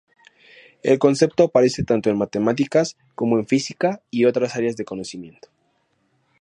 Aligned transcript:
El 0.81 0.97
concepto 0.97 1.43
aparece 1.43 1.83
tanto 1.83 2.09
en 2.09 2.17
matemáticas 2.17 2.97
como 3.13 3.37
en 3.37 3.45
física 3.45 4.01
y 4.09 4.25
otras 4.25 4.55
áreas 4.55 4.75
de 4.75 4.83
conocimiento. 4.83 5.49